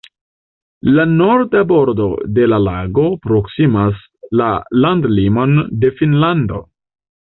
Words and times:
La 0.95 1.03
norda 1.11 1.61
bordo 1.73 2.07
de 2.39 2.49
la 2.51 2.59
lago 2.69 3.07
proksimas 3.29 4.03
la 4.43 4.51
landlimon 4.83 5.59
de 5.85 5.97
Finnlando. 6.03 6.69